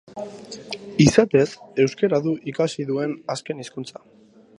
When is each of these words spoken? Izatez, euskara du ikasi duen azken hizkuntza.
Izatez, 1.03 1.45
euskara 1.83 2.21
du 2.23 2.33
ikasi 2.53 2.87
duen 2.93 3.13
azken 3.35 3.63
hizkuntza. 3.65 4.03